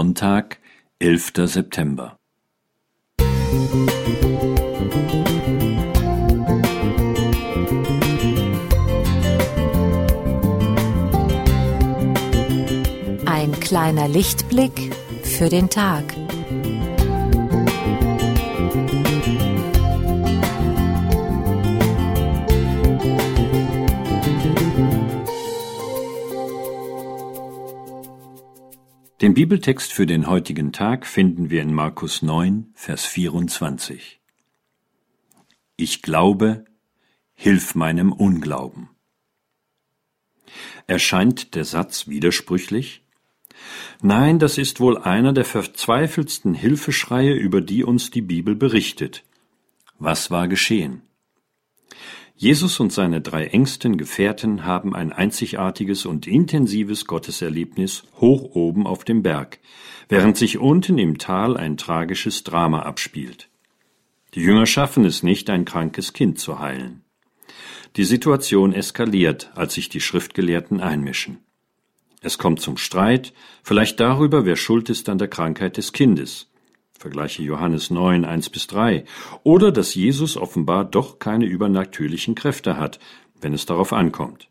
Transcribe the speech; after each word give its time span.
Sonntag, 0.00 0.56
11. 0.98 1.32
September. 1.44 2.16
Ein 13.26 13.52
kleiner 13.60 14.08
Lichtblick 14.08 14.72
für 15.22 15.50
den 15.50 15.68
Tag. 15.68 16.04
Den 29.20 29.34
Bibeltext 29.34 29.92
für 29.92 30.06
den 30.06 30.28
heutigen 30.28 30.72
Tag 30.72 31.04
finden 31.04 31.50
wir 31.50 31.60
in 31.60 31.74
Markus 31.74 32.22
9, 32.22 32.70
Vers 32.72 33.04
24. 33.04 34.18
Ich 35.76 36.00
glaube, 36.00 36.64
hilf 37.34 37.74
meinem 37.74 38.12
Unglauben. 38.12 38.88
Erscheint 40.86 41.54
der 41.54 41.66
Satz 41.66 42.08
widersprüchlich? 42.08 43.04
Nein, 44.00 44.38
das 44.38 44.56
ist 44.56 44.80
wohl 44.80 44.96
einer 44.96 45.34
der 45.34 45.44
verzweifeltsten 45.44 46.54
Hilfeschreie, 46.54 47.34
über 47.34 47.60
die 47.60 47.84
uns 47.84 48.10
die 48.10 48.22
Bibel 48.22 48.56
berichtet. 48.56 49.24
Was 49.98 50.30
war 50.30 50.48
geschehen? 50.48 51.02
Jesus 52.42 52.80
und 52.80 52.90
seine 52.90 53.20
drei 53.20 53.48
engsten 53.48 53.98
Gefährten 53.98 54.64
haben 54.64 54.96
ein 54.96 55.12
einzigartiges 55.12 56.06
und 56.06 56.26
intensives 56.26 57.04
Gotteserlebnis 57.04 58.04
hoch 58.18 58.54
oben 58.54 58.86
auf 58.86 59.04
dem 59.04 59.22
Berg, 59.22 59.58
während 60.08 60.38
sich 60.38 60.56
unten 60.56 60.96
im 60.96 61.18
Tal 61.18 61.58
ein 61.58 61.76
tragisches 61.76 62.42
Drama 62.42 62.80
abspielt. 62.80 63.50
Die 64.32 64.40
Jünger 64.40 64.64
schaffen 64.64 65.04
es 65.04 65.22
nicht, 65.22 65.50
ein 65.50 65.66
krankes 65.66 66.14
Kind 66.14 66.38
zu 66.38 66.58
heilen. 66.60 67.02
Die 67.96 68.04
Situation 68.04 68.72
eskaliert, 68.72 69.50
als 69.54 69.74
sich 69.74 69.90
die 69.90 70.00
Schriftgelehrten 70.00 70.80
einmischen. 70.80 71.40
Es 72.22 72.38
kommt 72.38 72.62
zum 72.62 72.78
Streit, 72.78 73.34
vielleicht 73.62 74.00
darüber, 74.00 74.46
wer 74.46 74.56
schuld 74.56 74.88
ist 74.88 75.10
an 75.10 75.18
der 75.18 75.28
Krankheit 75.28 75.76
des 75.76 75.92
Kindes. 75.92 76.49
Vergleiche 77.00 77.42
Johannes 77.42 77.90
9, 77.90 78.26
1 78.26 78.50
bis 78.50 78.66
3. 78.66 79.06
Oder 79.42 79.72
dass 79.72 79.94
Jesus 79.94 80.36
offenbar 80.36 80.84
doch 80.84 81.18
keine 81.18 81.46
übernatürlichen 81.46 82.34
Kräfte 82.34 82.76
hat, 82.76 82.98
wenn 83.40 83.54
es 83.54 83.64
darauf 83.64 83.94
ankommt. 83.94 84.50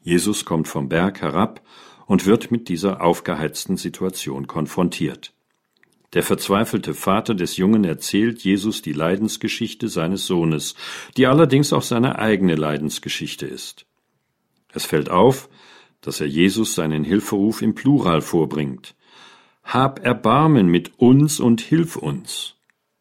Jesus 0.00 0.46
kommt 0.46 0.66
vom 0.66 0.88
Berg 0.88 1.20
herab 1.20 1.60
und 2.06 2.24
wird 2.24 2.50
mit 2.50 2.70
dieser 2.70 3.02
aufgeheizten 3.02 3.76
Situation 3.76 4.46
konfrontiert. 4.46 5.34
Der 6.14 6.22
verzweifelte 6.22 6.94
Vater 6.94 7.34
des 7.34 7.58
Jungen 7.58 7.84
erzählt 7.84 8.42
Jesus 8.42 8.80
die 8.80 8.94
Leidensgeschichte 8.94 9.90
seines 9.90 10.24
Sohnes, 10.24 10.74
die 11.18 11.26
allerdings 11.26 11.74
auch 11.74 11.82
seine 11.82 12.18
eigene 12.18 12.54
Leidensgeschichte 12.54 13.44
ist. 13.44 13.84
Es 14.72 14.86
fällt 14.86 15.10
auf, 15.10 15.50
dass 16.00 16.22
er 16.22 16.28
Jesus 16.28 16.74
seinen 16.74 17.04
Hilferuf 17.04 17.60
im 17.60 17.74
Plural 17.74 18.22
vorbringt. 18.22 18.94
Hab 19.64 20.04
Erbarmen 20.04 20.68
mit 20.68 20.98
uns 20.98 21.40
und 21.40 21.60
hilf 21.60 21.96
uns. 21.96 22.54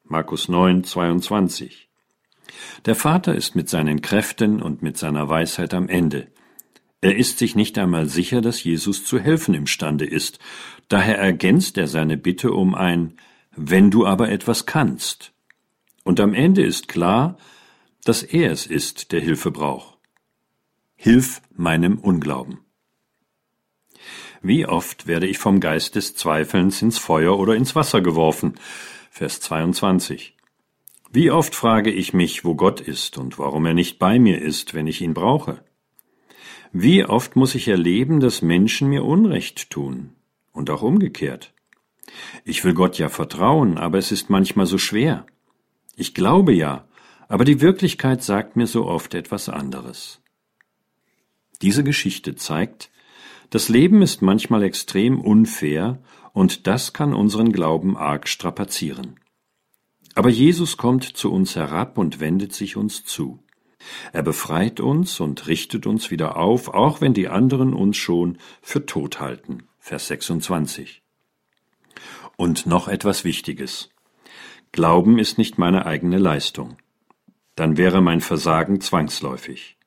Markus 0.04 0.48
9, 0.48 0.84
22. 0.84 1.90
Der 2.86 2.96
Vater 2.96 3.36
ist 3.36 3.56
mit 3.56 3.70
seinen 3.70 4.02
Kräften 4.02 4.62
und 4.62 4.82
mit 4.82 4.98
seiner 4.98 5.30
Weisheit 5.30 5.74
am 5.74 5.88
Ende. 5.88 6.28
Er 7.02 7.18
ist 7.18 7.38
sich 7.38 7.56
nicht 7.56 7.78
einmal 7.78 8.08
sicher, 8.08 8.42
dass 8.42 8.64
Jesus 8.64 9.06
zu 9.06 9.20
helfen 9.20 9.54
imstande 9.54 10.06
ist. 10.06 10.40
Daher 10.88 11.18
ergänzt 11.18 11.78
er 11.78 11.88
seine 11.88 12.18
Bitte 12.18 12.52
um 12.52 12.76
ein 12.76 13.18
Wenn 13.56 13.92
du 13.92 14.08
aber 14.08 14.30
etwas 14.30 14.66
kannst. 14.66 15.34
Und 16.04 16.20
am 16.20 16.34
Ende 16.34 16.64
ist 16.64 16.88
klar, 16.88 17.38
dass 18.04 18.24
er 18.24 18.52
es 18.52 18.66
ist, 18.66 19.12
der 19.12 19.20
Hilfe 19.20 19.52
braucht. 19.52 19.98
Hilf 20.96 21.42
meinem 21.56 22.00
Unglauben. 22.00 22.63
Wie 24.46 24.66
oft 24.66 25.08
werde 25.08 25.26
ich 25.26 25.38
vom 25.38 25.62
Geist 25.62 25.96
des 25.96 26.16
Zweifelns 26.16 26.82
ins 26.82 26.98
Feuer 26.98 27.40
oder 27.40 27.56
ins 27.56 27.76
Wasser 27.76 28.02
geworfen? 28.02 28.56
Vers 29.10 29.40
22. 29.40 30.36
Wie 31.14 31.32
oft 31.32 31.56
frage 31.56 31.90
ich 31.90 32.14
mich, 32.14 32.44
wo 32.44 32.54
Gott 32.54 32.82
ist 32.82 33.18
und 33.18 33.40
warum 33.40 33.66
er 33.66 33.74
nicht 33.74 34.00
bei 34.00 34.20
mir 34.20 34.42
ist, 34.42 34.74
wenn 34.74 34.86
ich 34.86 35.00
ihn 35.00 35.14
brauche? 35.14 35.64
Wie 36.74 37.06
oft 37.06 37.38
muss 37.38 37.56
ich 37.56 37.70
erleben, 37.70 38.20
dass 38.20 38.42
Menschen 38.42 38.90
mir 38.90 39.06
Unrecht 39.06 39.70
tun 39.70 40.10
und 40.52 40.70
auch 40.70 40.82
umgekehrt? 40.82 41.54
Ich 42.44 42.66
will 42.66 42.74
Gott 42.74 42.98
ja 42.98 43.08
vertrauen, 43.08 43.78
aber 43.78 43.98
es 43.98 44.12
ist 44.12 44.30
manchmal 44.30 44.66
so 44.66 44.78
schwer. 44.78 45.26
Ich 45.96 46.14
glaube 46.14 46.52
ja, 46.52 46.86
aber 47.30 47.46
die 47.46 47.62
Wirklichkeit 47.62 48.22
sagt 48.22 48.58
mir 48.58 48.68
so 48.68 48.88
oft 48.88 49.14
etwas 49.14 49.48
anderes. 49.48 50.22
Diese 51.62 51.86
Geschichte 51.86 52.36
zeigt, 52.36 52.90
das 53.54 53.70
Leben 53.70 54.02
ist 54.02 54.24
manchmal 54.24 54.64
extrem 54.64 55.22
unfair 55.22 56.00
und 56.32 56.66
das 56.66 56.92
kann 56.92 57.14
unseren 57.14 57.52
Glauben 57.52 57.96
arg 57.96 58.28
strapazieren. 58.28 59.20
Aber 60.16 60.30
Jesus 60.30 60.76
kommt 60.76 61.04
zu 61.04 61.32
uns 61.32 61.56
herab 61.56 62.00
und 62.00 62.20
wendet 62.20 62.52
sich 62.54 62.78
uns 62.78 63.04
zu. 63.04 63.44
Er 64.12 64.24
befreit 64.24 64.80
uns 64.80 65.20
und 65.20 65.46
richtet 65.46 65.86
uns 65.86 66.10
wieder 66.10 66.36
auf, 66.38 66.70
auch 66.70 67.00
wenn 67.00 67.14
die 67.14 67.28
anderen 67.28 67.76
uns 67.76 67.96
schon 67.96 68.40
für 68.64 68.88
tot 68.88 69.20
halten. 69.20 69.68
Vers 69.78 70.08
26. 70.08 71.04
Und 72.36 72.66
noch 72.66 72.88
etwas 72.88 73.24
Wichtiges. 73.24 73.92
Glauben 74.72 75.20
ist 75.20 75.38
nicht 75.38 75.60
meine 75.60 75.86
eigene 75.86 76.18
Leistung. 76.18 76.78
Dann 77.54 77.78
wäre 77.78 78.02
mein 78.02 78.22
Versagen 78.22 78.82
zwangsläufig. 78.82 79.78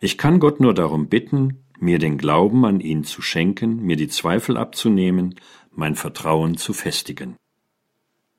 Ich 0.00 0.16
kann 0.16 0.40
Gott 0.40 0.58
nur 0.58 0.72
darum 0.72 1.10
bitten, 1.10 1.64
mir 1.80 1.98
den 1.98 2.18
Glauben 2.18 2.64
an 2.64 2.80
ihn 2.80 3.04
zu 3.04 3.22
schenken, 3.22 3.82
mir 3.82 3.96
die 3.96 4.08
Zweifel 4.08 4.56
abzunehmen, 4.56 5.34
mein 5.70 5.94
Vertrauen 5.94 6.56
zu 6.56 6.72
festigen. 6.72 7.36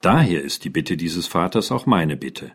Daher 0.02 0.42
ist 0.42 0.64
die 0.64 0.70
Bitte 0.70 0.98
dieses 0.98 1.28
Vaters 1.28 1.72
auch 1.72 1.86
meine 1.86 2.18
Bitte. 2.18 2.52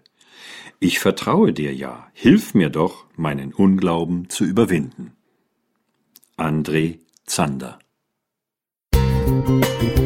Ich 0.81 0.99
vertraue 0.99 1.53
dir 1.53 1.75
ja, 1.75 2.09
hilf 2.13 2.55
mir 2.55 2.71
doch, 2.71 3.07
meinen 3.17 3.53
Unglauben 3.53 4.29
zu 4.29 4.45
überwinden. 4.45 5.13
André 6.37 6.99
Zander 7.27 7.79
Musik 8.95 10.04